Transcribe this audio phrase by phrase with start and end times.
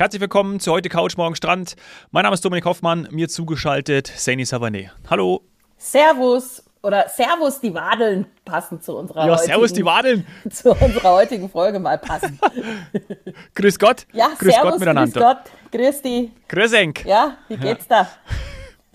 [0.00, 1.76] Herzlich willkommen zu heute Couch Morgen Strand.
[2.10, 4.88] Mein Name ist Dominik Hoffmann, mir zugeschaltet Saini Savané.
[5.10, 5.42] Hallo.
[5.76, 10.26] Servus oder Servus die Wadeln passen zu unserer ja, heutigen, Servus die Wadeln.
[10.50, 12.40] zu unserer heutigen Folge mal passen.
[13.54, 14.06] grüß Gott.
[14.14, 15.20] Ja, grüß Servus, Gott miteinander.
[15.20, 16.32] Grüß Gott, grüß die.
[16.48, 17.04] Grüß Enk.
[17.04, 18.08] Ja, wie geht's da?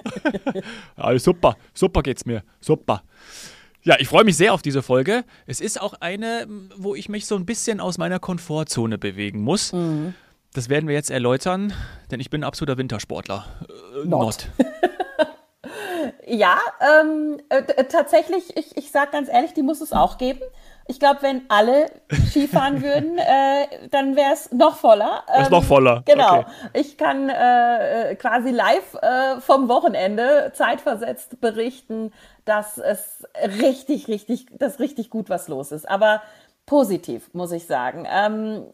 [0.97, 3.03] ja, super, super geht's mir, super.
[3.83, 5.23] Ja, ich freue mich sehr auf diese Folge.
[5.45, 9.71] Es ist auch eine, wo ich mich so ein bisschen aus meiner Komfortzone bewegen muss.
[9.71, 10.15] Mhm.
[10.55, 11.73] Das werden wir jetzt erläutern,
[12.11, 13.45] denn ich bin ein absoluter Wintersportler.
[13.67, 14.21] Äh, not.
[14.21, 14.47] not.
[16.25, 16.57] ja,
[17.01, 20.39] ähm, äh, tatsächlich, ich, ich sage ganz ehrlich, die muss es auch geben.
[20.87, 21.87] Ich glaube, wenn alle
[22.29, 25.23] Skifahren würden, äh, dann wäre es noch voller.
[25.35, 26.03] Ähm, ist noch voller.
[26.05, 26.39] Genau.
[26.39, 26.45] Okay.
[26.71, 32.13] Ich kann äh, äh, quasi live äh, vom Wochenende zeitversetzt berichten,
[32.45, 33.27] dass es
[33.59, 35.89] richtig, richtig, dass richtig gut was los ist.
[35.89, 36.21] Aber
[36.65, 38.07] positiv, muss ich sagen.
[38.09, 38.65] Ähm,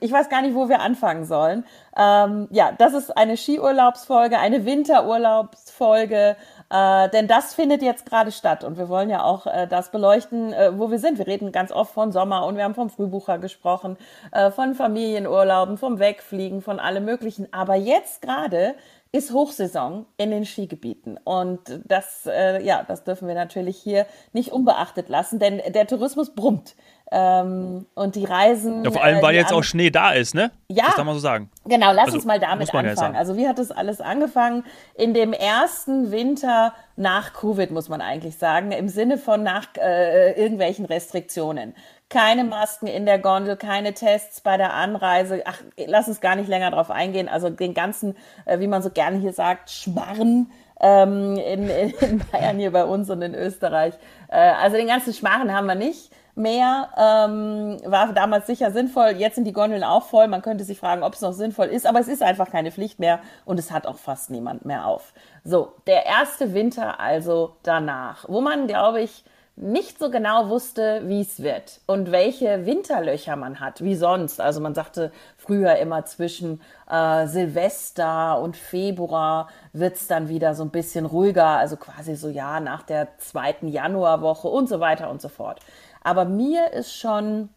[0.00, 1.64] ich weiß gar nicht, wo wir anfangen sollen.
[1.96, 6.36] Ähm, ja, das ist eine Skiurlaubsfolge, eine Winterurlaubsfolge,
[6.70, 10.52] äh, denn das findet jetzt gerade statt und wir wollen ja auch äh, das beleuchten,
[10.52, 11.18] äh, wo wir sind.
[11.18, 13.96] Wir reden ganz oft von Sommer und wir haben vom Frühbucher gesprochen,
[14.32, 17.52] äh, von Familienurlauben, vom Wegfliegen, von allem Möglichen.
[17.52, 18.74] Aber jetzt gerade
[19.12, 21.18] ist Hochsaison in den Skigebieten.
[21.24, 26.34] Und das, äh, ja, das dürfen wir natürlich hier nicht unbeachtet lassen, denn der Tourismus
[26.34, 26.76] brummt.
[27.12, 28.84] Ähm, und die Reisen.
[28.84, 30.52] Ja, vor allem, weil äh, jetzt auch Schnee da ist, ne?
[30.68, 30.84] Ja.
[30.86, 31.50] Das kann man so sagen.
[31.64, 33.14] Genau, lass also, uns mal damit anfangen.
[33.14, 34.64] Ja also, wie hat das alles angefangen?
[34.94, 40.40] In dem ersten Winter nach Covid, muss man eigentlich sagen, im Sinne von nach äh,
[40.40, 41.74] irgendwelchen Restriktionen.
[42.08, 45.42] Keine Masken in der Gondel, keine Tests bei der Anreise.
[45.46, 47.28] Ach, lass uns gar nicht länger drauf eingehen.
[47.28, 52.58] Also den ganzen, äh, wie man so gerne hier sagt, Schmarren ähm, in, in Bayern
[52.58, 53.94] hier bei uns und in Österreich.
[54.28, 56.88] Äh, also den ganzen Schmarren haben wir nicht mehr.
[56.96, 59.10] Ähm, war damals sicher sinnvoll.
[59.10, 60.26] Jetzt sind die Gondeln auch voll.
[60.26, 62.98] Man könnte sich fragen, ob es noch sinnvoll ist, aber es ist einfach keine Pflicht
[62.98, 65.12] mehr und es hat auch fast niemand mehr auf.
[65.44, 69.24] So, der erste Winter also danach, wo man, glaube ich,
[69.60, 74.40] nicht so genau wusste, wie es wird und welche Winterlöcher man hat, wie sonst.
[74.40, 80.62] Also man sagte früher immer zwischen äh, Silvester und Februar wird es dann wieder so
[80.62, 85.20] ein bisschen ruhiger, also quasi so ja nach der zweiten Januarwoche und so weiter und
[85.20, 85.60] so fort.
[86.02, 87.50] Aber mir ist schon,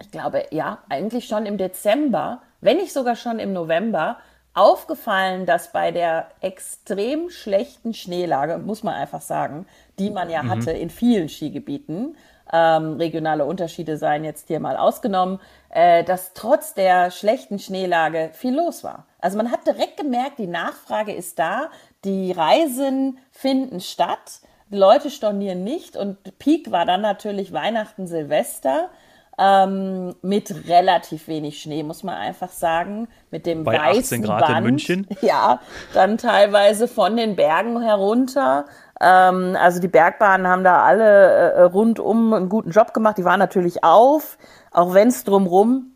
[0.00, 4.18] ich glaube, ja, eigentlich schon im Dezember, wenn nicht sogar schon im November,
[4.54, 9.66] aufgefallen, dass bei der extrem schlechten Schneelage, muss man einfach sagen,
[9.98, 10.50] die man ja mhm.
[10.50, 12.16] hatte in vielen Skigebieten,
[12.52, 15.38] ähm, regionale Unterschiede seien jetzt hier mal ausgenommen,
[15.70, 19.06] äh, dass trotz der schlechten Schneelage viel los war.
[19.20, 21.70] Also man hat direkt gemerkt, die Nachfrage ist da,
[22.04, 28.90] die Reisen finden statt die Leute stornieren nicht und Peak war dann natürlich Weihnachten, Silvester
[29.38, 33.08] ähm, mit relativ wenig Schnee, muss man einfach sagen.
[33.30, 34.58] Mit dem Bei weißen 18 Grad Band.
[34.58, 35.06] in München.
[35.22, 35.60] Ja,
[35.94, 38.66] dann teilweise von den Bergen herunter.
[39.00, 43.16] Ähm, also die Bergbahnen haben da alle äh, rundum einen guten Job gemacht.
[43.16, 44.38] Die waren natürlich auf,
[44.72, 45.92] auch wenn es drumrum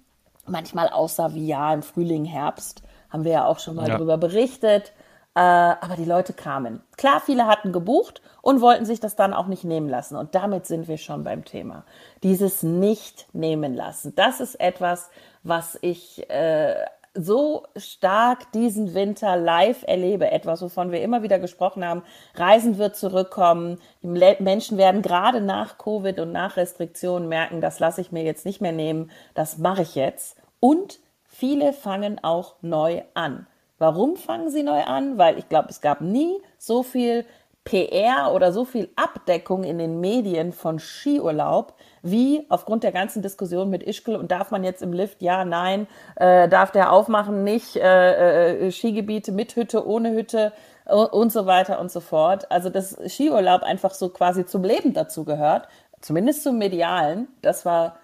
[0.47, 2.83] manchmal aussah wie ja im Frühling, Herbst.
[3.11, 3.97] Haben wir ja auch schon mal ja.
[3.97, 4.93] drüber berichtet.
[5.35, 6.83] Äh, aber die Leute kamen.
[6.97, 10.17] Klar, viele hatten gebucht und wollten sich das dann auch nicht nehmen lassen.
[10.17, 11.85] Und damit sind wir schon beim Thema.
[12.23, 14.15] Dieses Nicht-Nehmen lassen.
[14.15, 15.09] Das ist etwas,
[15.43, 16.75] was ich äh,
[17.15, 20.31] so stark diesen Winter live erlebe.
[20.31, 22.03] Etwas, wovon wir immer wieder gesprochen haben.
[22.35, 23.79] Reisen wird zurückkommen.
[24.03, 28.45] Die Menschen werden gerade nach Covid und nach Restriktionen merken, das lasse ich mir jetzt
[28.45, 29.11] nicht mehr nehmen.
[29.35, 30.37] Das mache ich jetzt.
[30.61, 33.47] Und viele fangen auch neu an.
[33.83, 35.19] Warum fangen sie neu an?
[35.19, 37.25] Weil ich glaube, es gab nie so viel
[37.65, 43.71] PR oder so viel Abdeckung in den Medien von Skiurlaub wie aufgrund der ganzen Diskussion
[43.71, 44.15] mit Ischgl.
[44.15, 48.71] Und darf man jetzt im Lift, ja, nein, äh, darf der aufmachen, nicht, äh, äh,
[48.71, 50.53] Skigebiete mit Hütte, ohne Hütte
[50.87, 52.53] und so weiter und so fort.
[52.53, 55.67] Also dass Skiurlaub einfach so quasi zum Leben dazu gehört,
[56.01, 57.97] zumindest zum Medialen, das war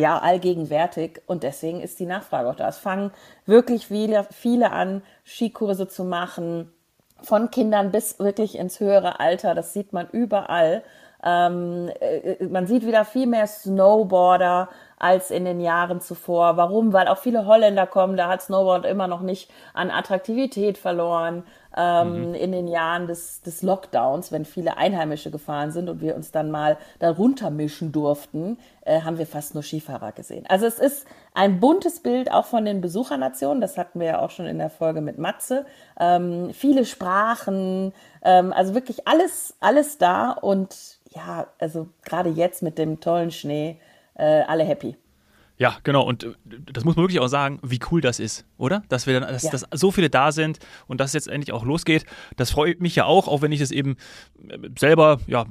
[0.00, 2.68] ja allgegenwärtig und deswegen ist die Nachfrage auch da.
[2.68, 3.12] Es fangen
[3.46, 6.72] wirklich viele, viele an, Skikurse zu machen,
[7.22, 9.54] von Kindern bis wirklich ins höhere Alter.
[9.54, 10.82] Das sieht man überall.
[11.22, 16.56] Ähm, äh, man sieht wieder viel mehr Snowboarder als in den Jahren zuvor.
[16.56, 16.92] Warum?
[16.92, 21.44] Weil auch viele Holländer kommen, da hat Snowboard immer noch nicht an Attraktivität verloren
[21.76, 22.34] ähm, mhm.
[22.34, 26.50] in den Jahren des, des Lockdowns, wenn viele Einheimische gefahren sind und wir uns dann
[26.50, 30.44] mal darunter mischen durften, äh, haben wir fast nur Skifahrer gesehen.
[30.48, 34.30] Also es ist ein buntes Bild auch von den Besuchernationen, das hatten wir ja auch
[34.30, 35.64] schon in der Folge mit Matze.
[35.98, 37.92] Ähm, viele Sprachen,
[38.22, 43.80] ähm, also wirklich alles, alles da und ja, also gerade jetzt mit dem tollen Schnee,
[44.14, 44.96] äh, alle happy.
[45.60, 46.02] Ja, genau.
[46.04, 46.32] Und äh,
[46.72, 48.82] das muss man wirklich auch sagen, wie cool das ist, oder?
[48.88, 49.50] Dass wir dann, dass, Ja.
[49.50, 52.06] dass so viele da sind und dass es jetzt endlich auch losgeht.
[52.38, 53.96] Das freut mich ja auch, auch wenn ich das eben
[54.48, 55.44] äh, selber, ja,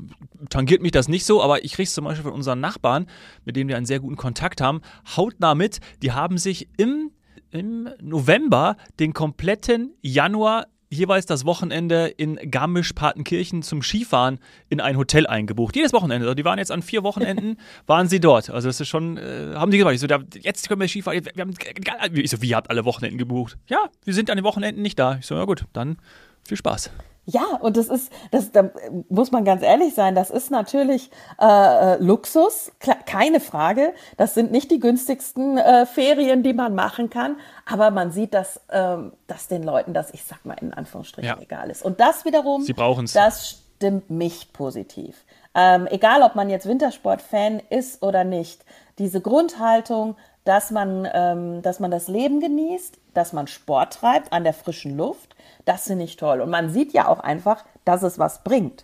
[0.50, 3.06] tangiert mich das nicht so, aber ich kriege es zum Beispiel von unseren Nachbarn,
[3.46, 4.82] mit denen wir einen sehr guten Kontakt haben,
[5.16, 5.80] hautnah mit.
[6.02, 7.12] Die haben sich im,
[7.52, 14.39] im November den kompletten Januar jeweils das Wochenende in Garmisch-Partenkirchen zum Skifahren
[14.69, 15.75] in ein Hotel eingebucht.
[15.75, 16.25] Jedes Wochenende.
[16.25, 17.57] Also die waren jetzt an vier Wochenenden,
[17.88, 18.50] waren sie dort.
[18.50, 21.24] Also das ist schon, äh, haben die gesagt, ich so, da, jetzt können wir Skifahren.
[21.36, 21.53] Wir haben,
[22.13, 23.57] ich so, wie, ihr habt alle Wochenenden gebucht?
[23.68, 25.18] Ja, wir sind an den Wochenenden nicht da.
[25.19, 25.97] Ich so, ja gut, dann
[26.47, 26.91] viel Spaß.
[27.31, 28.72] Ja, und das ist, das, da
[29.10, 32.72] muss man ganz ehrlich sein, das ist natürlich äh, äh, Luxus,
[33.06, 33.94] keine Frage.
[34.18, 37.38] Das sind nicht die günstigsten äh, Ferien, die man machen kann,
[37.68, 41.38] aber man sieht, dass, ähm, dass den Leuten das, ich sag mal in Anführungsstrichen, Ja.
[41.40, 41.84] egal ist.
[41.86, 43.14] Und das wiederum, Sie brauchen's.
[43.14, 45.24] das stimmt mich positiv.
[45.54, 48.66] Ähm, egal, ob man jetzt Wintersport-Fan ist oder nicht,
[48.98, 50.16] diese Grundhaltung,
[50.50, 54.98] dass man, ähm, dass man das Leben genießt, dass man Sport treibt an der frischen
[54.98, 55.36] Luft,
[55.66, 56.42] das finde ich toll.
[56.42, 58.84] Und man sieht ja auch einfach, dass es was bringt.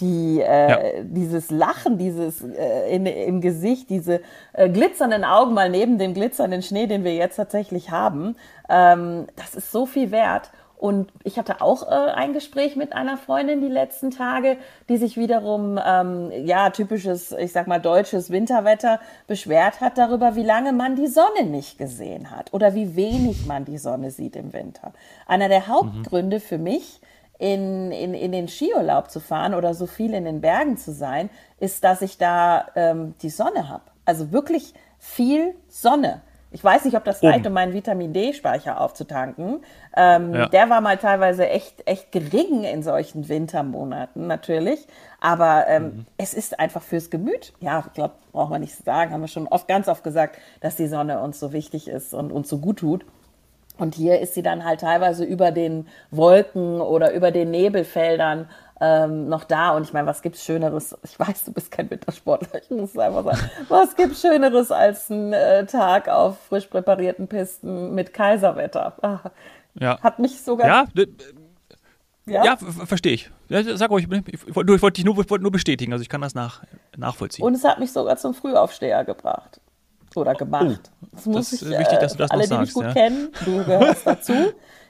[0.00, 1.02] Die, äh, Ja.
[1.04, 4.20] Dieses Lachen, dieses äh, in, im Gesicht, diese
[4.52, 8.34] äh, glitzernden Augen mal neben dem glitzernden Schnee, den wir jetzt tatsächlich haben,
[8.68, 10.50] ähm, das ist so viel wert.
[10.76, 14.58] Und ich hatte auch äh, ein Gespräch mit einer Freundin die letzten Tage,
[14.88, 20.42] die sich wiederum, ähm, ja, typisches, ich sag mal, deutsches Winterwetter beschwert hat darüber, wie
[20.42, 24.52] lange man die Sonne nicht gesehen hat oder wie wenig man die Sonne sieht im
[24.52, 24.92] Winter.
[25.26, 27.00] Einer der Hauptgründe für mich,
[27.38, 31.30] in, in, in den Skiurlaub zu fahren oder so viel in den Bergen zu sein,
[31.58, 33.84] ist, dass ich da ähm, die Sonne habe.
[34.04, 36.22] Also wirklich viel Sonne.
[36.56, 39.60] Ich weiß nicht, ob das reicht, um meinen Vitamin D-Speicher aufzutanken.
[39.94, 40.46] Ähm, Ja.
[40.48, 44.86] Der war mal teilweise echt, echt gering in solchen Wintermonaten natürlich.
[45.20, 47.52] Aber ähm, es ist einfach fürs Gemüt.
[47.60, 50.76] Ja, ich glaube, braucht man nicht sagen, haben wir schon oft, ganz oft gesagt, dass
[50.76, 53.04] die Sonne uns so wichtig ist und uns so gut tut.
[53.76, 58.48] Und hier ist sie dann halt teilweise über den Wolken oder über den Nebelfeldern
[58.80, 59.70] ähm, noch da.
[59.76, 60.96] Und ich meine, was gibt's Schöneres?
[61.02, 63.50] Ich weiß, du bist kein Wintersportler, ich muss es einfach sagen.
[63.68, 68.94] Was gibt's Schöneres als ein äh, Tag auf frisch präparierten Pisten mit Kaiserwetter?
[69.02, 69.30] Ah,
[69.74, 70.00] Ja.
[70.02, 70.66] hat mich sogar.
[70.66, 70.84] Ja,
[72.26, 72.44] ja?
[72.44, 73.30] ja, ver- verstehe ich.
[73.48, 76.08] Ja, sag ruhig, ich wollte ich wollte dich nur, ich wollte nur bestätigen, also ich
[76.08, 76.62] kann das nach,
[76.96, 77.44] nachvollziehen.
[77.44, 79.60] Und es hat mich sogar zum Frühaufsteher gebracht.
[80.16, 80.90] Oder gemacht.
[81.12, 82.74] das muss Oh, das ist ich, wichtig, dass du das alle, noch die mich sagst,
[82.74, 82.92] gut ja.
[82.94, 84.32] kennen, du gehörst dazu.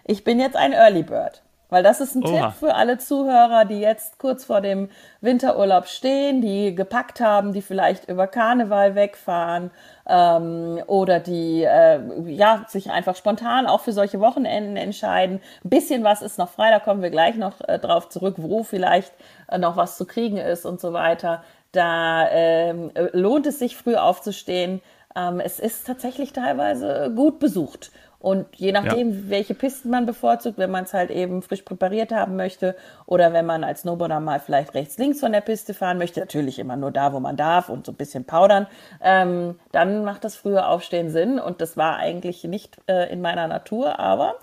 [0.04, 1.42] Ich bin jetzt ein Early Bird.
[1.68, 2.48] Weil das ist ein Oha.
[2.48, 4.88] Tipp für alle Zuhörer, die jetzt kurz vor dem
[5.20, 9.72] Winterurlaub stehen, die gepackt haben, die vielleicht über Karneval wegfahren
[10.08, 15.40] ähm, oder die äh, ja, sich einfach spontan auch für solche Wochenenden entscheiden.
[15.64, 18.62] Ein bisschen was ist noch frei, da kommen wir gleich noch äh, drauf zurück, wo
[18.62, 19.12] vielleicht
[19.48, 21.42] äh, noch was zu kriegen ist und so weiter.
[21.72, 24.80] Da ähm, äh, lohnt es sich, früh aufzustehen.
[25.16, 27.90] Ähm, es ist tatsächlich teilweise gut besucht.
[28.26, 32.34] Und je nachdem, welche Pisten man bevorzugt, wenn man es halt eben frisch präpariert haben
[32.34, 32.74] möchte
[33.06, 36.58] oder wenn man als Snowboarder mal vielleicht rechts, links von der Piste fahren möchte, natürlich
[36.58, 38.66] immer nur da, wo man darf und so ein bisschen powdern,
[39.00, 41.38] ähm, dann macht das frühe Aufstehen Sinn.
[41.38, 44.34] Und das war eigentlich nicht äh, in meiner Natur, aber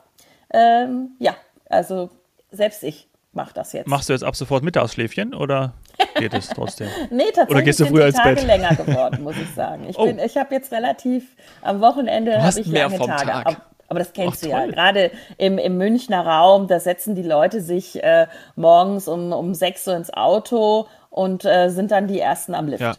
[0.53, 1.35] ähm, ja,
[1.69, 2.09] also
[2.51, 3.87] selbst ich mache das jetzt.
[3.87, 5.73] Machst du jetzt ab sofort Mittagsschläfchen oder
[6.15, 6.87] geht es trotzdem?
[7.09, 8.45] Nee, tatsächlich Oder gehst du sind früher die ins Tage Bett?
[8.47, 9.89] länger geworden, muss ich sagen.
[9.89, 10.05] Ich, Oh.
[10.05, 13.25] bin, ich habe jetzt relativ am Wochenende habe ich mehr lange vom Tage.
[13.25, 13.45] Tag.
[13.45, 14.65] Aber, aber das kennst Ach, du ja.
[14.65, 19.87] Gerade im, im Münchner Raum, da setzen die Leute sich äh, morgens um, um 6
[19.87, 22.81] Uhr ins Auto und äh, sind dann die Ersten am Lift.
[22.81, 22.95] Ja.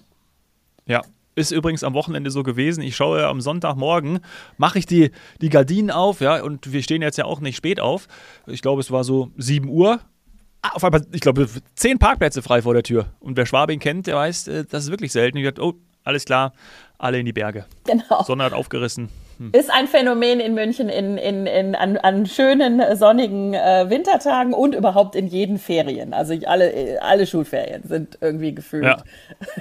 [0.86, 1.02] Ja.
[1.36, 2.80] Ist übrigens am Wochenende so gewesen.
[2.82, 4.20] Ich schaue am Sonntagmorgen,
[4.56, 5.10] mache ich die,
[5.40, 8.06] die Gardinen auf, ja, und wir stehen jetzt ja auch nicht spät auf.
[8.46, 9.98] Ich glaube, es war so 7 Uhr.
[10.62, 13.06] Ah, auf einmal, ich glaube, zehn Parkplätze frei vor der Tür.
[13.18, 15.36] Und wer Schwabing kennt, der weiß, äh, das ist wirklich selten.
[15.36, 15.74] Ich dachte, oh,
[16.04, 16.52] alles klar,
[16.98, 17.66] alle in die Berge.
[17.84, 18.22] Genau.
[18.22, 19.08] Sonne hat aufgerissen.
[19.52, 24.54] Ist ein Phänomen in München in, in, in, an, an schönen, äh, sonnigen äh, Wintertagen
[24.54, 26.14] und überhaupt in jeden Ferien.
[26.14, 28.96] Also ich, alle, äh, alle Schulferien sind irgendwie gefühlt Ja.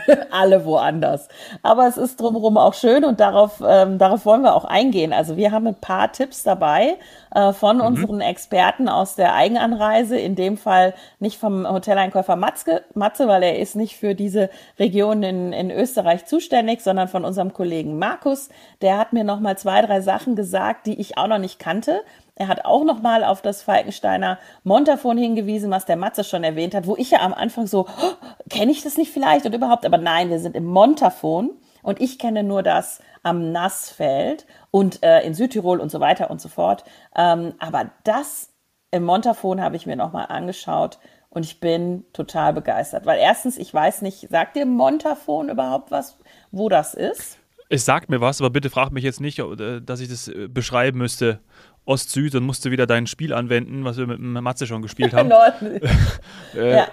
[0.32, 1.28] alle woanders.
[1.62, 5.14] Aber es ist drumherum auch schön und darauf, ähm, darauf wollen wir auch eingehen.
[5.14, 6.98] Also wir haben ein paar Tipps dabei
[7.34, 10.18] äh, von unseren Experten aus der Eigenanreise.
[10.18, 15.24] In dem Fall nicht vom Hoteleinkäufer Matzke, Matze, weil er ist nicht für diese Region
[15.24, 18.50] in, in Österreich zuständig, sondern von unserem Kollegen Markus.
[18.82, 22.04] Der hat mir noch mal zwei, drei Sachen gesagt, die ich auch noch nicht kannte.
[22.36, 26.74] Er hat auch noch mal auf das Falkensteiner Montafon hingewiesen, was der Matze schon erwähnt
[26.74, 29.86] hat, wo ich ja am Anfang so, oh, kenne ich das nicht vielleicht und überhaupt,
[29.86, 31.52] aber nein, wir sind im Montafon
[31.84, 36.42] und ich kenne nur das am Nassfeld und äh, in Südtirol und so weiter und
[36.42, 36.84] so fort.
[37.16, 38.50] Ähm, aber das
[38.90, 40.98] im Montafon habe ich mir noch mal angeschaut
[41.30, 46.18] und ich bin total begeistert, weil erstens, ich weiß nicht, sagt dir Montafon überhaupt was,
[46.52, 47.40] wo das ist?
[47.70, 50.48] Es sagt mir was, aber bitte frag mich jetzt nicht, äh, dass ich das äh,
[50.48, 51.40] beschreiben müsste.
[51.86, 55.32] Ost-Süd und musste wieder dein Spiel anwenden, was wir mit Matze schon gespielt haben.
[56.56, 56.88] äh, ja.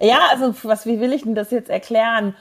[0.00, 2.36] ja, also was, wie will ich denn das jetzt erklären?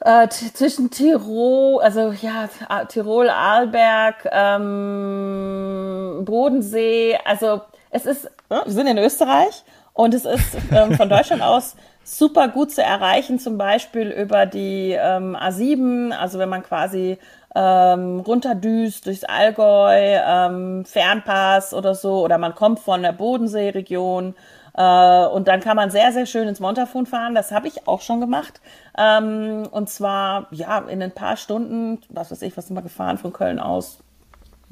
[0.00, 2.48] Äh, zwischen Tirol, also ja,
[2.86, 9.64] Tirol, Arlberg, ähm, Bodensee, also es ist, wir sind in Österreich
[9.94, 11.74] und es ist ähm, von Deutschland aus
[12.04, 17.18] super gut zu erreichen, zum Beispiel über die ähm, A7, also wenn man quasi
[17.56, 24.36] ähm, runterdüst durchs Allgäu, ähm, Fernpass oder so, oder man kommt von der Bodenseeregion
[24.74, 27.34] und dann kann man sehr, sehr schön ins Montafon fahren.
[27.34, 28.60] Das habe ich auch schon gemacht.
[28.96, 33.18] Ähm, und zwar, ja, in ein paar Stunden, was weiß ich, was sind wir gefahren
[33.18, 33.98] von Köln aus?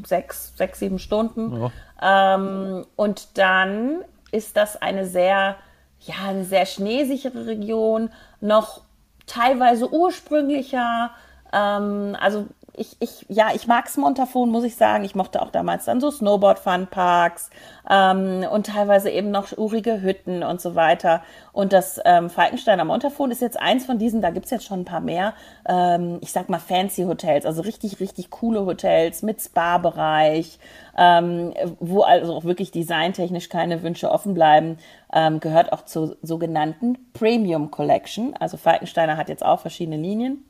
[0.04, 1.70] Sechs, sechs, sieben Stunden.
[2.00, 2.34] Ja.
[2.34, 5.56] Ähm, und dann ist das eine sehr,
[6.00, 8.10] ja, eine sehr schneesichere Region,
[8.40, 8.82] noch
[9.26, 11.10] teilweise ursprünglicher.
[11.52, 15.04] Ähm, also ich, ich, ja, ich mag's Montafon, muss ich sagen.
[15.04, 17.50] Ich mochte auch damals dann so Snowboard-Funparks
[17.88, 21.22] ähm, und teilweise eben noch urige Hütten und so weiter.
[21.52, 24.84] Und das ähm, Falkensteiner Montafon ist jetzt eins von diesen, da gibt's jetzt schon ein
[24.84, 25.34] paar mehr,
[25.66, 30.58] ähm, ich sag mal fancy Hotels, also richtig, richtig coole Hotels mit Spa-Bereich,
[30.98, 34.78] ähm, wo also auch wirklich designtechnisch keine Wünsche offen bleiben,
[35.12, 38.34] ähm, gehört auch zur sogenannten Premium Collection.
[38.38, 40.44] Also Falkensteiner hat jetzt auch verschiedene Linien.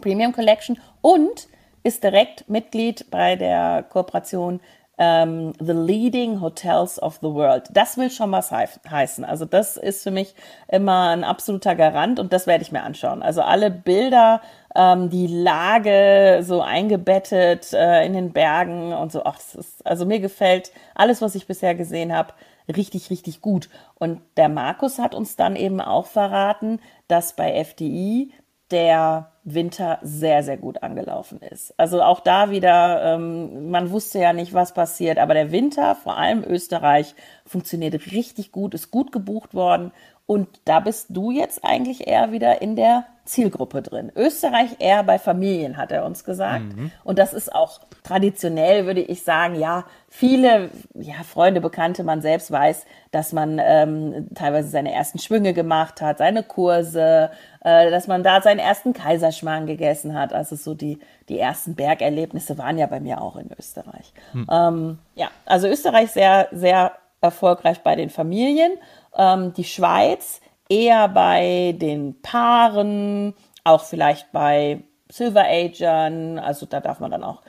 [0.00, 1.48] Premium Collection und
[1.82, 4.60] ist direkt Mitglied bei der Kooperation
[4.98, 7.64] ähm, The Leading Hotels of the World.
[7.72, 9.24] Das will schon was he heißen.
[9.24, 10.34] Also das ist für mich
[10.68, 13.22] immer ein absoluter Garant und das werde ich mir anschauen.
[13.22, 14.42] Also alle Bilder,
[14.76, 19.24] ähm, die Lage so eingebettet äh, in den Bergen und so.
[19.24, 22.34] Ach, das ist, also mir gefällt alles, was ich bisher gesehen habe,
[22.68, 23.68] richtig, richtig gut.
[23.96, 28.32] Und der Markus hat uns dann eben auch verraten, dass bei FDI
[28.70, 31.74] der Winter sehr, sehr gut angelaufen ist.
[31.76, 36.16] Also auch da wieder, ähm, man wusste ja nicht, was passiert, aber der Winter, vor
[36.16, 39.90] allem Österreich, funktioniert richtig gut, ist gut gebucht worden
[40.26, 44.10] und da bist du jetzt eigentlich eher wieder in der Zielgruppe drin.
[44.16, 46.76] Österreich eher bei Familien, hat er uns gesagt.
[46.76, 46.90] Mhm.
[47.04, 52.50] Und das ist auch traditionell, würde ich sagen, ja, viele ja, Freunde, Bekannte, man selbst
[52.50, 58.24] weiß, dass man ähm, teilweise seine ersten Schwünge gemacht hat, seine Kurse, äh, dass man
[58.24, 60.32] da seinen ersten Kaiserschmarrn gegessen hat.
[60.32, 60.98] Also so die,
[61.28, 64.12] die ersten Bergerlebnisse waren ja bei mir auch in Österreich.
[64.32, 64.46] Mhm.
[64.50, 68.72] Ähm, ja, also Österreich sehr, sehr erfolgreich bei den Familien
[69.16, 76.98] ähm, die Schweiz eher bei den Paaren, auch vielleicht bei Silver Agern, also da darf
[77.00, 77.42] man dann auch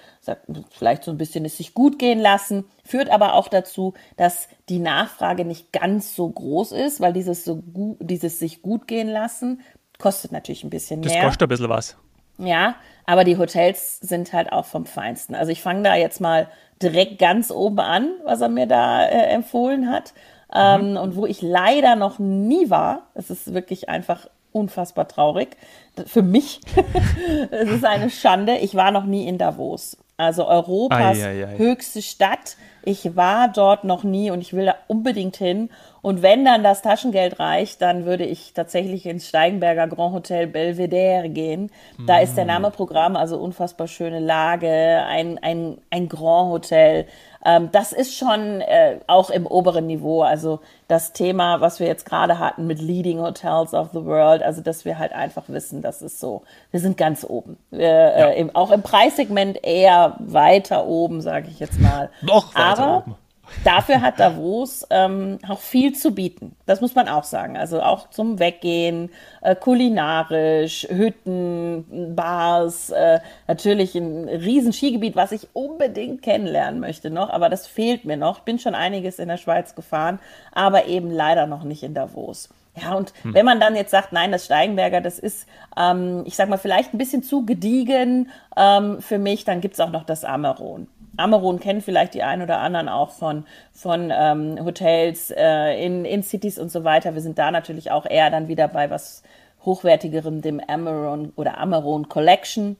[0.71, 4.79] vielleicht so ein bisschen es sich gut gehen lassen, führt aber auch dazu, dass die
[4.79, 9.61] Nachfrage nicht ganz so groß ist, weil dieses so gut, dieses sich gut gehen lassen
[9.97, 11.09] kostet natürlich ein bisschen mehr.
[11.09, 11.95] Das kostet ein bisschen was.
[12.37, 15.35] Ja, aber die Hotels sind halt auch vom Feinsten.
[15.35, 16.49] Also ich fange da jetzt mal
[16.81, 20.13] direkt ganz oben an, was er mir da äh, empfohlen hat
[20.53, 20.97] ähm, mhm.
[20.97, 23.03] und wo ich leider noch nie war.
[23.13, 25.57] Es ist wirklich einfach unfassbar traurig.
[26.05, 26.61] Für mich
[27.51, 28.57] es ist eine Schande.
[28.57, 29.97] Ich war noch nie in Davos.
[30.17, 31.57] Also Europas ei, ei, ei.
[31.57, 32.57] höchste Stadt.
[32.83, 35.69] Ich war dort noch nie und ich will da unbedingt hin.
[36.03, 41.29] Und wenn dann das Taschengeld reicht, dann würde ich tatsächlich ins Steigenberger Grand Hotel Belvedere
[41.29, 41.71] gehen.
[42.05, 42.23] Da mm.
[42.23, 42.47] ist der mm.
[42.47, 44.69] Name Programm, also unfassbar schöne Lage,
[45.07, 47.07] ein, ein, ein Grand Hotel
[47.45, 50.21] ähm, das ist schon äh, auch im oberen Niveau.
[50.21, 54.61] Also das Thema, was wir jetzt gerade hatten mit Leading Hotels of the World, also
[54.61, 57.57] dass wir halt einfach wissen, das ist so, wir sind ganz oben.
[57.71, 58.27] Wir, äh, ja.
[58.29, 62.09] äh, im, auch im Preissegment eher weiter oben, sage ich jetzt mal.
[62.21, 63.15] Noch weiter Aber, oben.
[63.63, 66.55] Dafür hat Davos ähm, auch viel zu bieten.
[66.65, 67.57] Das muss man auch sagen.
[67.57, 69.09] Also auch zum Weggehen,
[69.41, 77.29] äh, kulinarisch, Hütten, Bars, äh, natürlich ein riesen Skigebiet, was ich unbedingt kennenlernen möchte noch,
[77.29, 78.39] aber das fehlt mir noch.
[78.39, 80.19] Ich bin schon einiges in der Schweiz gefahren,
[80.51, 82.49] aber eben leider noch nicht in Davos.
[82.81, 83.35] Ja, und hm.
[83.35, 85.47] wenn man dann jetzt sagt, nein, das Steigenberger, das ist,
[85.77, 89.91] ähm, ich sag mal, vielleicht ein bisschen zu gediegen ähm, für mich, dann gibt's auch
[89.91, 90.87] noch das Ameron.
[91.17, 96.23] Ameron kennen vielleicht die einen oder anderen auch von, von ähm, Hotels äh, in, in
[96.23, 97.13] Cities und so weiter.
[97.13, 99.23] Wir sind da natürlich auch eher dann wieder bei was
[99.63, 102.77] hochwertigerem, dem Ameron oder Ameron Collection.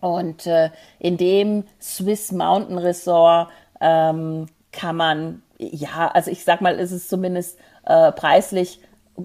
[0.00, 3.50] Und äh, in dem Swiss Mountain Resort
[3.80, 8.80] ähm, kann man, ja, also ich sag mal, ist es zumindest äh, preislich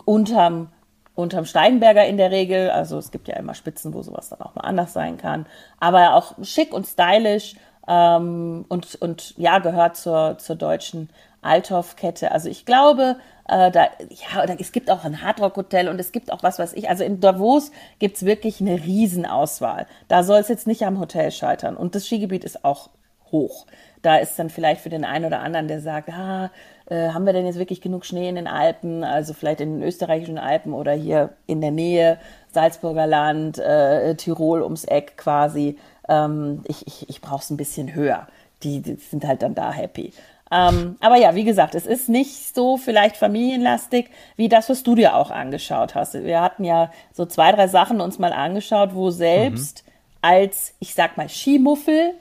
[0.05, 0.69] unterm
[1.17, 2.69] unterm Steigenberger in der Regel.
[2.69, 5.47] Also es gibt ja immer Spitzen, wo sowas dann auch mal anders sein kann.
[5.79, 7.55] Aber auch schick und stylisch
[7.87, 11.09] ähm, und, und ja, gehört zur, zur deutschen
[11.41, 12.31] Althoff-Kette.
[12.31, 13.17] Also ich glaube,
[13.47, 16.73] äh, da, ja, oder es gibt auch ein Hardrock-Hotel und es gibt auch was weiß
[16.73, 16.89] ich.
[16.89, 19.87] Also in Davos gibt's wirklich eine Riesenauswahl.
[20.07, 21.77] Da soll es jetzt nicht am Hotel scheitern.
[21.77, 22.89] Und das Skigebiet ist auch
[23.31, 23.65] hoch.
[24.01, 26.51] Da ist dann vielleicht für den einen oder anderen, der sagt, ah,
[26.85, 29.83] äh, haben wir denn jetzt wirklich genug Schnee in den Alpen, also vielleicht in den
[29.87, 32.17] österreichischen Alpen oder hier in der Nähe,
[32.51, 35.77] Salzburger Land, äh, Tirol ums Eck quasi.
[36.07, 38.27] Ähm, ich ich, ich brauche es ein bisschen höher.
[38.63, 40.13] Die, die sind halt dann da happy.
[40.49, 44.95] Ähm, aber ja, wie gesagt, es ist nicht so vielleicht familienlastig wie das, was du
[44.95, 46.13] dir auch angeschaut hast.
[46.13, 49.91] Wir hatten ja so zwei, drei Sachen uns mal angeschaut, wo selbst mhm.
[50.21, 52.13] als, ich sag mal, Skimuffel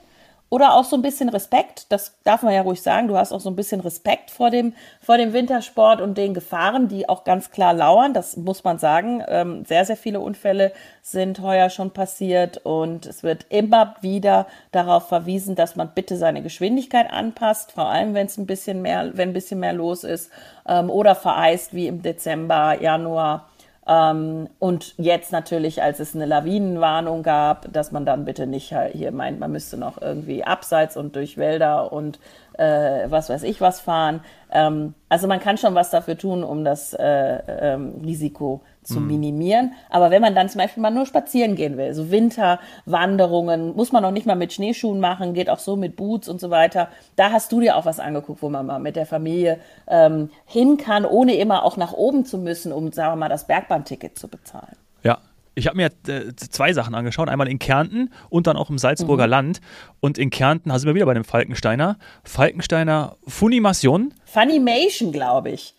[0.49, 3.41] oder auch so ein bisschen Respekt, das darf man ja ruhig sagen, du hast auch
[3.41, 7.51] so ein bisschen Respekt vor dem, vor dem Wintersport und den Gefahren, die auch ganz
[7.51, 9.21] klar lauern, das muss man sagen.
[9.27, 15.09] Ähm, sehr, sehr viele Unfälle sind heuer schon passiert und es wird immer wieder darauf
[15.09, 19.29] verwiesen, dass man bitte seine Geschwindigkeit anpasst, vor allem wenn es ein bisschen mehr, wenn
[19.29, 20.31] ein bisschen mehr los ist
[20.67, 23.49] ähm, oder vereist wie im Dezember, Januar
[23.87, 29.11] ähm, und jetzt natürlich, als es eine Lawinenwarnung gab, dass man dann bitte nicht hier
[29.11, 32.19] meint, man müsste noch irgendwie abseits und durch Wälder und
[32.57, 34.21] äh, was weiß ich was fahren.
[34.51, 37.03] Ähm, also man kann schon was dafür tun, um das äh,
[37.47, 39.07] ähm, Risiko zu mhm.
[39.07, 39.73] minimieren.
[39.89, 44.03] Aber wenn man dann zum Beispiel mal nur spazieren gehen will, so Winterwanderungen, muss man
[44.05, 46.89] auch nicht mal mit Schneeschuhen machen, geht auch so mit Boots und so weiter.
[47.15, 50.77] Da hast du dir auch was angeguckt, wo man mal mit der Familie ähm, hin
[50.77, 54.27] kann, ohne immer auch nach oben zu müssen, um, sagen wir mal, das Bergbahnticket zu
[54.27, 54.75] bezahlen.
[55.03, 55.19] Ja,
[55.57, 57.29] ich habe mir äh, zwei Sachen angeschaut.
[57.29, 59.31] Einmal in Kärnten und dann auch im Salzburger mhm.
[59.31, 59.61] Land.
[59.99, 61.97] Und in Kärnten, da sind wir wieder bei dem Falkensteiner.
[62.23, 64.13] Falkensteiner Funimation.
[64.25, 65.73] Funimation, glaube ich.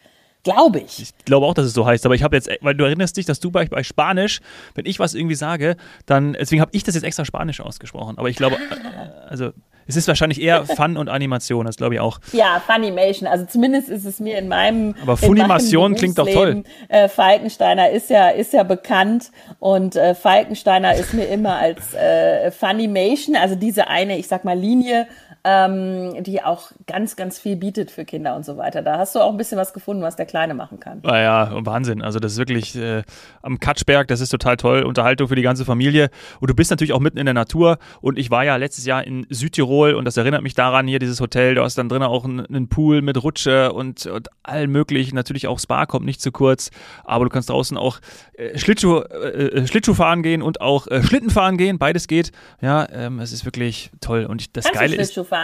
[0.44, 1.02] Glaube ich.
[1.02, 3.26] Ich glaube auch, dass es so heißt, aber ich habe jetzt, weil du erinnerst dich,
[3.26, 4.40] dass du bei, bei Spanisch,
[4.74, 5.76] wenn ich was irgendwie sage,
[6.06, 8.18] dann, deswegen habe ich das jetzt extra Spanisch ausgesprochen.
[8.18, 9.26] Aber ich glaube, ah.
[9.28, 9.50] also
[9.88, 12.20] es ist wahrscheinlich eher Fun und Animation, das glaube ich auch.
[12.32, 13.26] Ja, Funimation.
[13.26, 14.94] Also zumindest ist es mir in meinem.
[15.02, 16.62] Aber Funimation klingt doch toll.
[16.88, 22.50] Äh, Falkensteiner ist ja, ist ja bekannt und äh, Falkensteiner ist mir immer als äh,
[22.50, 25.08] Funimation, also diese eine, ich sag mal, Linie
[25.48, 28.82] ähm, die auch ganz, ganz viel bietet für Kinder und so weiter.
[28.82, 31.00] Da hast du auch ein bisschen was gefunden, was der Kleine machen kann.
[31.02, 32.02] Naja, ah Wahnsinn.
[32.02, 33.02] Also das ist wirklich äh,
[33.40, 34.82] am Katschberg, das ist total toll.
[34.82, 36.10] Unterhaltung für die ganze Familie.
[36.40, 37.78] Und du bist natürlich auch mitten in der Natur.
[38.02, 41.20] Und ich war ja letztes Jahr in Südtirol und das erinnert mich daran, hier dieses
[41.20, 45.14] Hotel, du hast dann drinnen auch einen, einen Pool mit Rutsche und, und allem möglichen.
[45.14, 46.70] Natürlich auch Spa kommt nicht zu kurz,
[47.04, 48.00] aber du kannst draußen auch
[48.34, 51.78] äh, Schlittschuh, äh, äh Schlittschuh fahren gehen und auch äh, Schlitten fahren gehen.
[51.78, 52.32] Beides geht.
[52.60, 54.26] Ja, ähm, es ist wirklich toll.
[54.26, 55.14] Und das Kannst Geile ist.
[55.14, 55.37] fahren?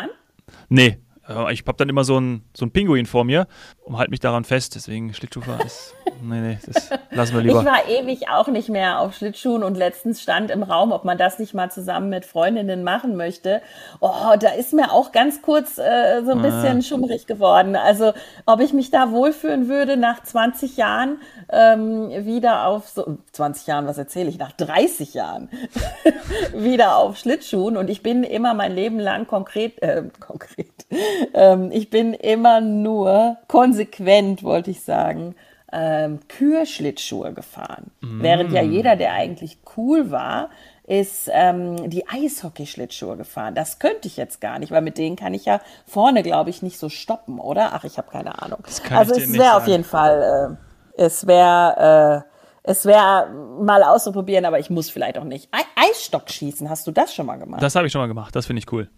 [0.68, 0.98] Nee,
[1.51, 3.47] ich habe dann immer so einen so Pinguin vor mir
[3.85, 4.75] und halte mich daran fest.
[4.75, 5.95] Deswegen Schlittschuhfahren ist.
[6.23, 7.61] Nee, nee, das lassen wir lieber.
[7.61, 11.19] Ich war ewig auch nicht mehr auf Schlittschuhen und letztens stand im Raum, ob man
[11.19, 13.63] das nicht mal zusammen mit Freundinnen machen möchte.
[14.01, 16.83] Oh, da ist mir auch ganz kurz äh, so ein bisschen ah.
[16.83, 17.77] schummrig geworden.
[17.77, 18.13] Also,
[18.47, 23.87] ob ich mich da wohlfühlen würde nach 20 Jahren ähm, wieder auf so 20 Jahren,
[23.87, 25.49] was erzähle ich, nach 30 Jahren
[26.55, 30.74] wieder auf Schlittschuhen und ich bin immer mein Leben lang konkret, äh, konkret,
[31.35, 35.35] ähm, ich bin immer nur konsequent, wollte ich sagen,
[35.72, 37.90] ähm, Kürschlittschuhe gefahren.
[38.00, 38.22] Mm.
[38.22, 40.50] Während ja jeder, der eigentlich cool war,
[40.87, 43.54] ist ähm, die Eishockey-Schlittschuhe gefahren.
[43.54, 46.62] Das könnte ich jetzt gar nicht, weil mit denen kann ich ja vorne, glaube ich,
[46.62, 47.70] nicht so stoppen, oder?
[47.72, 48.59] Ach, ich habe keine Ahnung.
[48.90, 50.59] also es wäre auf jeden Fall,
[50.96, 52.30] äh, es wäre, äh,
[52.70, 53.30] es wäre
[53.61, 55.48] mal auszuprobieren, aber ich muss vielleicht auch nicht.
[55.54, 57.62] E Eisstock schießen, hast du das schon mal gemacht?
[57.62, 58.37] Das habe ich schon mal gemacht.
[58.37, 58.88] Das finde ich cool.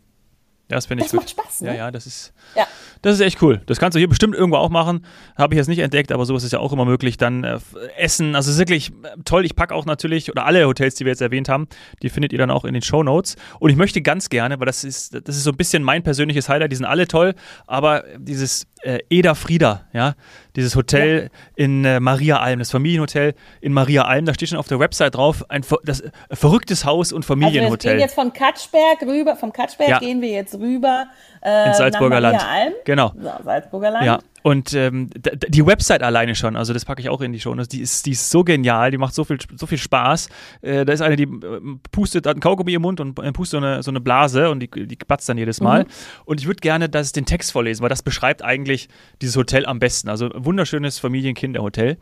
[0.68, 1.20] Das finde ich das gut.
[1.20, 1.68] macht Spaß, ne?
[1.68, 2.66] Ja, ja, das ist, ja.
[3.02, 3.62] das ist echt cool.
[3.66, 5.06] Das kannst du hier bestimmt irgendwo auch machen.
[5.36, 7.16] Habe ich jetzt nicht entdeckt, aber sowas ist ja auch immer möglich.
[7.16, 7.58] Dann äh,
[7.96, 9.44] Essen, also ist wirklich äh, toll.
[9.44, 11.68] Ich packe auch natürlich, oder alle Hotels, die wir jetzt erwähnt haben,
[12.02, 13.36] die findet ihr dann auch in den Show Notes.
[13.60, 16.48] Und ich möchte ganz gerne, weil das ist, das ist so ein bisschen mein persönliches
[16.48, 17.34] Highlight, die sind alle toll,
[17.66, 20.14] aber dieses äh, Eda Frieda, ja,
[20.54, 21.64] dieses Hotel ja.
[21.64, 25.16] in äh, Maria Alm, das Familienhotel in Maria Alm, da steht schon auf der Website
[25.16, 27.72] drauf, ein das, äh, verrücktes Haus und Familienhotel.
[27.72, 29.98] Also wir gehen jetzt von Katschberg rüber, vom Katschberg ja.
[29.98, 31.06] gehen wir jetzt rüber
[31.42, 32.46] äh, ins Salzburger Land.
[32.46, 32.72] Alm.
[32.84, 33.12] Genau.
[33.20, 34.06] So, Salzburger Land.
[34.06, 34.18] Ja.
[34.42, 35.10] Und ähm,
[35.48, 38.12] die Website alleine schon, also das packe ich auch in die Show, die ist, die
[38.12, 40.28] ist so genial, die macht so viel, so viel Spaß.
[40.62, 43.60] Äh, da ist eine, die äh, pustet, hat einen Kaugummi im Mund und äh, pustet
[43.60, 45.84] so eine, so eine Blase und die, die batzt dann jedes Mal.
[45.84, 45.88] Mhm.
[46.26, 48.88] Und ich würde gerne dass den Text vorlesen, weil das beschreibt eigentlich
[49.20, 50.08] dieses Hotel am besten.
[50.08, 51.98] Also wunderschönes Familienkinderhotel.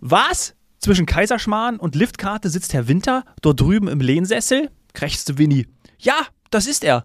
[0.00, 0.54] Was?
[0.78, 4.70] Zwischen Kaiserschmarrn und Liftkarte sitzt Herr Winter dort drüben im Lehnsessel?
[4.94, 5.66] krächzte Winnie.
[5.98, 6.14] Ja,
[6.50, 7.04] das ist er.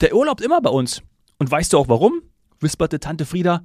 [0.00, 1.02] Der urlaubt immer bei uns.
[1.38, 2.22] Und weißt du auch warum?
[2.62, 3.62] wisperte Tante Frieda.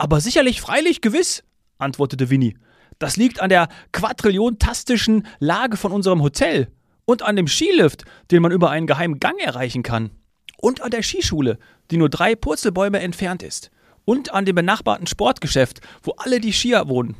[0.00, 1.44] Aber sicherlich, freilich, gewiss,
[1.76, 2.56] antwortete Winnie.
[2.98, 6.68] Das liegt an der quadrilliontastischen Lage von unserem Hotel
[7.04, 10.10] und an dem Skilift, den man über einen geheimen Gang erreichen kann.
[10.56, 11.58] Und an der Skischule,
[11.90, 13.70] die nur drei Purzelbäume entfernt ist.
[14.06, 17.16] und an dem benachbarten Sportgeschäft, wo alle die Skier wohnen.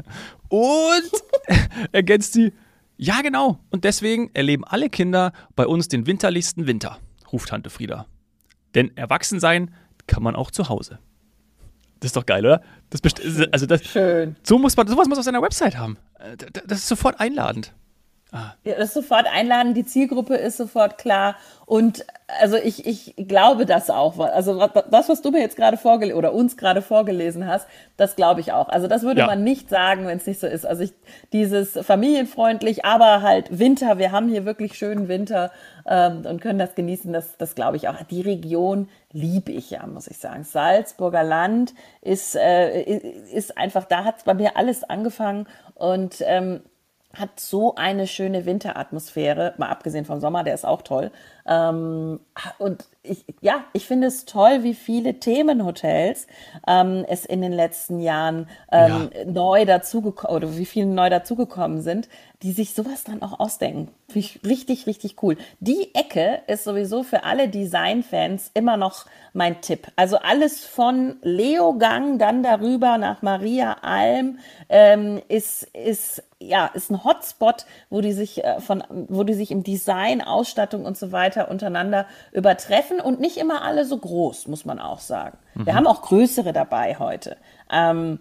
[0.48, 1.10] Und
[1.92, 2.54] ergänzt sie,
[2.96, 6.98] ja genau, und deswegen erleben alle Kinder bei uns den winterlichsten Winter,
[7.32, 8.06] ruft Tante Frieda.
[8.74, 9.74] Denn erwachsen sein
[10.06, 10.98] kann man auch zu Hause.
[12.04, 12.60] Das ist doch geil, oder?
[12.90, 13.00] Das
[13.50, 14.36] also das, Schön.
[14.42, 15.96] So muss man, sowas muss man auf seiner Website haben.
[16.18, 16.36] Äh,
[16.66, 17.72] das ist sofort einladend.
[18.34, 18.54] Ah.
[18.64, 21.36] Ja, das ist sofort einladen, die Zielgruppe ist sofort klar.
[21.66, 22.04] Und
[22.40, 24.18] also ich, ich glaube das auch.
[24.18, 28.40] Also das, was du mir jetzt gerade vorgelesen oder uns gerade vorgelesen hast, das glaube
[28.40, 28.68] ich auch.
[28.68, 29.26] Also das würde ja.
[29.26, 30.66] man nicht sagen, wenn es nicht so ist.
[30.66, 30.92] Also ich,
[31.32, 35.52] dieses familienfreundlich, aber halt Winter, wir haben hier wirklich schönen Winter
[35.86, 38.02] ähm, und können das genießen, das, das glaube ich auch.
[38.02, 40.42] Die Region liebe ich ja, muss ich sagen.
[40.42, 46.62] Salzburger Land ist, äh, ist einfach, da hat bei mir alles angefangen und ähm,
[47.14, 51.10] hat so eine schöne Winteratmosphäre, mal abgesehen vom Sommer, der ist auch toll.
[51.46, 52.20] Ähm,
[52.58, 56.26] und ich, ja, ich finde es toll, wie viele Themenhotels
[56.66, 59.24] ähm, es in den letzten Jahren ähm, ja.
[59.26, 62.08] neu dazugekommen oder wie viele neu dazugekommen sind,
[62.42, 63.88] die sich sowas dann auch ausdenken.
[64.08, 65.36] Finde ich richtig, richtig cool.
[65.60, 69.88] Die Ecke ist sowieso für alle Designfans immer noch mein Tipp.
[69.96, 77.04] Also alles von Leogang dann darüber nach Maria Alm ähm, ist, ist ja, ist ein
[77.04, 81.33] Hotspot, wo die sich äh, von, wo die sich im Design, Ausstattung und so weiter
[81.42, 85.38] untereinander übertreffen und nicht immer alle so groß, muss man auch sagen.
[85.54, 85.66] Mhm.
[85.66, 87.36] Wir haben auch größere dabei heute.
[87.70, 88.20] Ähm,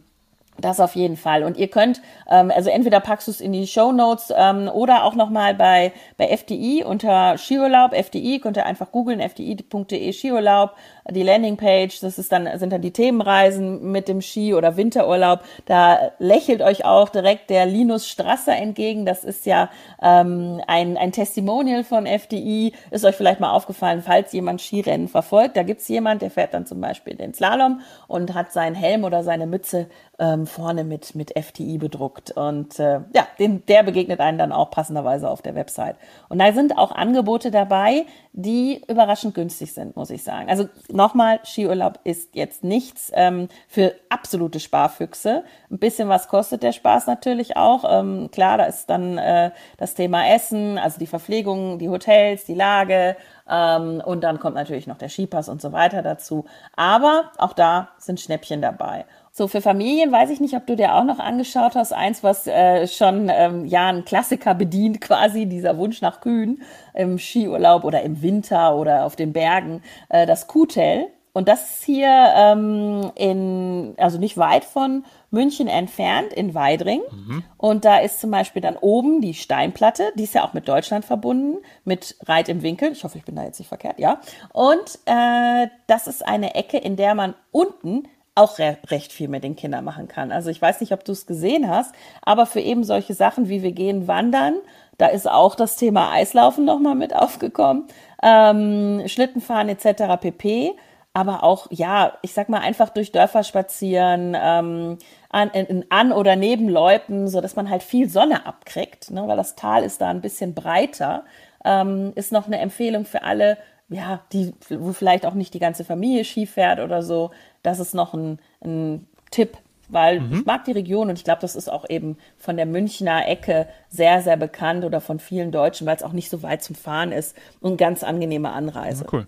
[0.60, 1.44] das auf jeden Fall.
[1.44, 5.04] Und ihr könnt, ähm, also entweder packst du es in die Show Notes ähm, oder
[5.04, 10.72] auch nochmal bei, bei FDI unter Skiurlaub, FDI, könnt ihr einfach googeln, fdi.de Skiurlaub
[11.12, 15.42] die Landingpage, das ist dann, sind dann die Themenreisen mit dem Ski- oder Winterurlaub.
[15.66, 19.06] Da lächelt euch auch direkt der Linus Strasser entgegen.
[19.06, 19.70] Das ist ja
[20.02, 22.74] ähm, ein, ein Testimonial von FDI.
[22.92, 25.58] Ist euch vielleicht mal aufgefallen, falls jemand Skirennen verfolgt.
[25.58, 29.24] Da gibt's jemand, der fährt dann zum Beispiel den Slalom und hat seinen Helm oder
[29.24, 29.88] seine Mütze
[30.24, 32.32] ähm, vorne mit, mit FDI bedruckt.
[32.32, 35.98] Und äh, ja, den, der begegnet einen dann auch passenderweise auf der Website.
[36.30, 40.50] Und da sind auch Angebote dabei, die überraschend günstig sind, muss ich sagen.
[40.50, 45.44] Also nochmal, Skiurlaub ist jetzt nichts ähm, für absolute Sparfüchse.
[45.70, 47.84] Ein bisschen was kostet der Spaß natürlich auch.
[47.86, 52.56] Ähm, klar, da ist dann äh, das Thema Essen, also die Verpflegung, die Hotels, die
[52.56, 53.18] Lage
[53.54, 56.46] ähm, und dann kommt natürlich noch der Skipass und so weiter dazu.
[56.76, 59.06] Aber auch da sind Schnäppchen dabei.
[59.32, 61.94] So, für Familien weiß ich nicht, ob du dir auch noch angeschaut hast.
[61.94, 66.64] Eins, was äh, schon ähm, ja ein Klassiker bedient, quasi dieser Wunsch nach Kühen
[66.96, 71.08] im Skiurlaub oder im Winter oder auf den Bergen, äh, das Kuhtel.
[71.34, 77.02] Und das ist hier ähm, in, also nicht weit von München entfernt, in Weidring.
[77.12, 77.44] Mhm.
[77.58, 81.06] Und da ist zum Beispiel dann oben die Steinplatte, die ist ja auch mit Deutschland
[81.06, 82.92] verbunden, mit Reit im Winkel.
[82.92, 84.22] Ich hoffe, ich bin da jetzt nicht verkehrt, ja.
[84.54, 89.44] Und äh, das ist eine Ecke, in der man unten auch re recht viel mit
[89.44, 90.32] den Kindern machen kann.
[90.32, 93.62] Also ich weiß nicht, ob du es gesehen hast, aber für eben solche Sachen wie
[93.62, 94.56] wir gehen wandern,
[94.98, 97.86] da ist auch das Thema Eislaufen nochmal mit aufgekommen,
[98.22, 100.20] ähm, Schlittenfahren etc.
[100.20, 100.74] pp.
[101.16, 104.98] Aber auch, ja, ich sag mal, einfach durch Dörfer spazieren, ähm,
[105.30, 109.38] an, in, an oder neben Leuten, so dass man halt viel Sonne abkriegt, ne, weil
[109.38, 111.24] das Tal ist da ein bisschen breiter,
[111.64, 113.58] ähm, ist noch eine Empfehlung für alle,
[113.90, 117.94] ja, die, wo vielleicht auch nicht die ganze Familie Ski fährt oder so, das ist
[117.94, 119.58] noch ein, ein Tipp,
[119.90, 120.34] weil mhm.
[120.34, 123.68] ich mag die Region und ich glaube, das ist auch eben von der Münchner Ecke
[123.90, 127.12] sehr, sehr bekannt oder von vielen Deutschen, weil es auch nicht so weit zum Fahren
[127.12, 129.04] ist und ganz angenehme Anreise.
[129.04, 129.28] Ja, cool.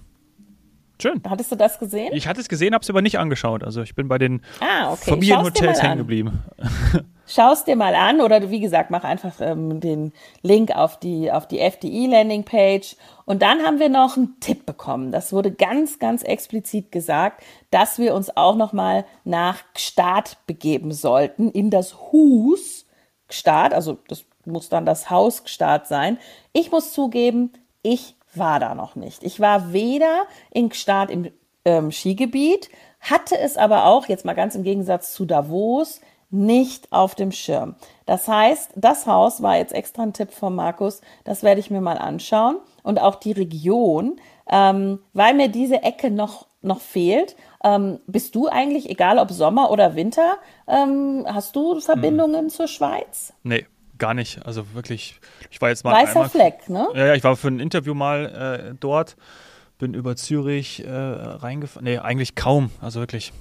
[1.02, 1.22] Schön.
[1.28, 2.14] Hattest du das gesehen?
[2.14, 3.64] Ich hatte es gesehen, habe es aber nicht angeschaut.
[3.64, 5.12] Also ich bin bei den ah, okay.
[5.12, 6.44] Familienhotels hängen geblieben.
[7.28, 11.32] Schau es dir mal an oder wie gesagt, mach einfach ähm, den Link auf die,
[11.32, 12.96] auf die FDI-Landingpage.
[13.26, 15.12] Und dann haben wir noch einen Tipp bekommen.
[15.12, 21.50] Das wurde ganz, ganz explizit gesagt, dass wir uns auch nochmal nach Gstaad begeben sollten,
[21.50, 22.86] in das Hus
[23.28, 23.74] Gstaad.
[23.74, 26.20] Also das muss dann das Haus Gstaad sein.
[26.54, 29.24] Ich muss zugeben, ich war da noch nicht.
[29.24, 31.32] Ich war weder in Gstaad im
[31.66, 32.70] ähm, Skigebiet,
[33.00, 37.76] hatte es aber auch, jetzt mal ganz im Gegensatz zu Davos, nicht auf dem Schirm.
[38.06, 41.82] Das heißt, das Haus war jetzt extra ein Tipp von Markus, das werde ich mir
[41.82, 44.20] mal anschauen und auch die Region,
[44.50, 47.36] ähm, weil mir diese Ecke noch, noch fehlt.
[47.64, 52.50] Ähm, bist du eigentlich, egal ob Sommer oder Winter, ähm, hast du Verbindungen hm.
[52.50, 53.34] zur Schweiz?
[53.44, 53.66] Nee,
[53.98, 54.46] gar nicht.
[54.46, 55.94] Also wirklich, ich war jetzt mal.
[55.94, 56.88] Weißer einmal, Fleck, ne?
[56.94, 59.16] Ja, ja, ich war für ein Interview mal äh, dort,
[59.78, 61.86] bin über Zürich äh, reingefahren.
[61.86, 62.72] Nee, eigentlich kaum.
[62.82, 63.34] Also wirklich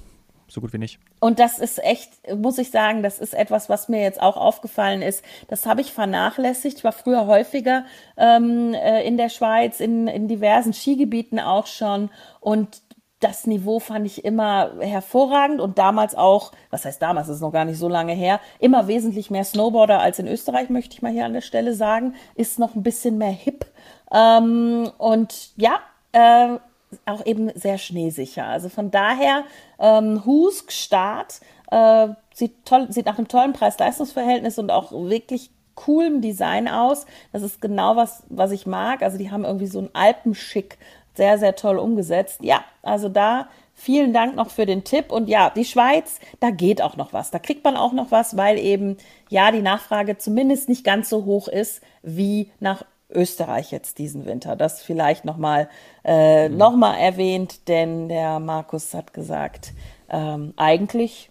[0.47, 0.99] so gut wie nicht.
[1.19, 5.01] Und das ist echt, muss ich sagen, das ist etwas, was mir jetzt auch aufgefallen
[5.01, 5.23] ist.
[5.47, 6.77] Das habe ich vernachlässigt.
[6.77, 12.09] Ich war früher häufiger ähm, äh, in der Schweiz, in, in diversen Skigebieten auch schon.
[12.39, 12.81] Und
[13.25, 17.51] das Niveau fand ich immer hervorragend und damals auch, was heißt damals, das ist noch
[17.51, 21.11] gar nicht so lange her, immer wesentlich mehr Snowboarder als in Österreich, möchte ich mal
[21.11, 23.65] hier an der Stelle sagen, ist noch ein bisschen mehr hip.
[24.13, 25.79] Ähm, und ja,
[26.11, 26.59] äh,
[27.07, 28.45] auch eben sehr schneesicher.
[28.45, 29.43] Also von daher,
[29.79, 31.39] ähm, Husk Start
[31.71, 37.07] äh, sieht, toll, sieht nach einem tollen Preis-Leistungs-Verhältnis und auch wirklich coolem Design aus.
[37.33, 39.01] Das ist genau was, was ich mag.
[39.01, 40.77] Also die haben irgendwie so ein Alpenschick
[41.15, 42.39] sehr, sehr toll umgesetzt.
[42.41, 45.11] Ja, also da vielen Dank noch für den Tipp.
[45.11, 47.31] Und ja, die Schweiz, da geht auch noch was.
[47.31, 48.97] Da kriegt man auch noch was, weil eben
[49.29, 54.55] ja die Nachfrage zumindest nicht ganz so hoch ist wie nach Österreich jetzt diesen Winter.
[54.55, 55.69] Das vielleicht nochmal
[56.03, 56.57] äh, mhm.
[56.57, 59.73] noch erwähnt, denn der Markus hat gesagt,
[60.09, 61.29] ähm, eigentlich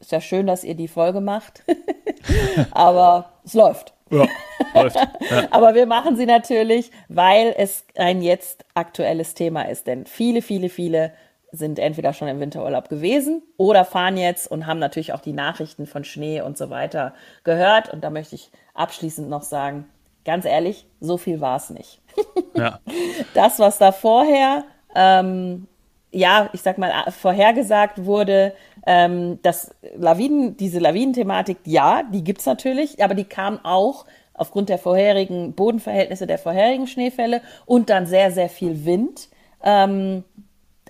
[0.00, 1.64] ist ja schön, dass ihr die Folge macht,
[2.70, 3.94] aber es läuft.
[4.10, 4.26] Ja,
[4.74, 4.96] läuft.
[5.30, 5.48] Ja.
[5.50, 9.86] Aber wir machen sie natürlich, weil es ein jetzt aktuelles Thema ist.
[9.86, 11.12] Denn viele, viele, viele
[11.52, 15.86] sind entweder schon im Winterurlaub gewesen oder fahren jetzt und haben natürlich auch die Nachrichten
[15.86, 17.92] von Schnee und so weiter gehört.
[17.92, 19.86] Und da möchte ich abschließend noch sagen,
[20.24, 22.00] ganz ehrlich, so viel war es nicht.
[22.54, 22.80] Ja.
[23.34, 25.68] Das, was da vorher, ähm,
[26.10, 28.54] ja, ich sag mal, vorhergesagt wurde,
[28.86, 34.68] ähm, dass Lawinen, diese Lawinenthematik, ja, die gibt es natürlich, aber die kam auch aufgrund
[34.68, 39.28] der vorherigen Bodenverhältnisse der vorherigen Schneefälle und dann sehr, sehr viel Wind.
[39.62, 40.24] Ähm,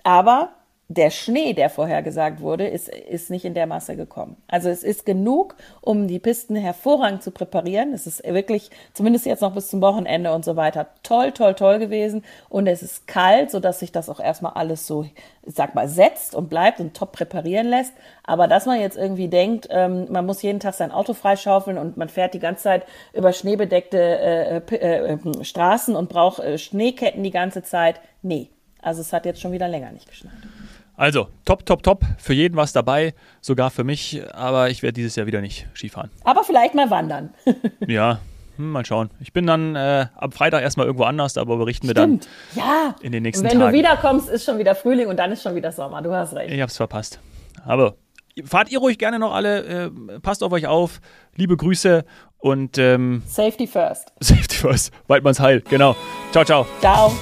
[0.03, 0.51] aber
[0.91, 4.37] der Schnee, der vorhergesagt wurde, ist, ist nicht in der Masse gekommen.
[4.47, 7.93] Also es ist genug, um die Pisten hervorragend zu präparieren.
[7.93, 11.77] Es ist wirklich, zumindest jetzt noch bis zum Wochenende und so weiter, toll, toll, toll
[11.77, 12.25] gewesen.
[12.49, 15.05] Und es ist kalt, sodass sich das auch erstmal alles so,
[15.45, 17.93] sag mal, setzt und bleibt und top präparieren lässt.
[18.23, 21.97] Aber dass man jetzt irgendwie denkt, ähm, man muss jeden Tag sein Auto freischaufeln und
[21.97, 27.21] man fährt die ganze Zeit über schneebedeckte äh, äh, äh, Straßen und braucht äh, Schneeketten
[27.21, 28.49] die ganze Zeit, nee.
[28.81, 30.33] Also es hat jetzt schon wieder länger nicht geschneit.
[30.99, 32.03] Also, top, top, top.
[32.17, 34.21] Für jeden was dabei, sogar für mich.
[34.33, 36.09] Aber ich werde dieses Jahr wieder nicht Skifahren.
[36.25, 37.33] Aber vielleicht mal wandern.
[37.87, 38.19] ja,
[38.57, 39.09] hm, mal schauen.
[39.21, 42.19] Ich bin dann äh, am Freitag erstmal irgendwo anders, aber berichten wir dann
[42.53, 42.95] ja.
[43.01, 43.71] in den nächsten und wenn Tagen.
[43.71, 46.01] Wenn du wiederkommst, ist schon wieder Frühling und dann ist schon wieder Sommer.
[46.01, 46.51] Du hast recht.
[46.53, 47.21] Ich hab's verpasst.
[47.65, 47.95] Aber
[48.43, 49.85] fahrt ihr ruhig gerne noch alle.
[49.85, 50.99] Äh, passt auf euch auf.
[51.33, 52.03] Liebe Grüße
[52.39, 54.11] und ähm, Safety first.
[54.19, 54.91] Safety first.
[55.07, 55.61] Weidmanns Heil.
[55.61, 55.95] Genau.
[56.33, 56.67] Ciao, ciao.
[56.81, 57.13] Ciao.